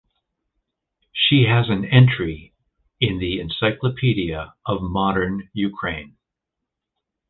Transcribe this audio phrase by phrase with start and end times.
[1.13, 2.55] She has an entry
[2.99, 6.17] in the Encyclopedia of Modern Ukraine.